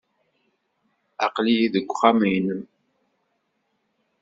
[1.25, 2.61] Aql-iyi deg uxxam-nnem.